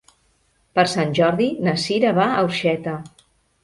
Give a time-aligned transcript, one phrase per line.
[0.79, 3.01] Per Sant Jordi na Cira va a Orxeta.